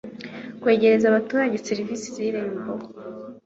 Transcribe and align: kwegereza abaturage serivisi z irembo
kwegereza 0.61 1.05
abaturage 1.07 1.55
serivisi 1.67 2.07
z 2.15 2.17
irembo 2.27 2.73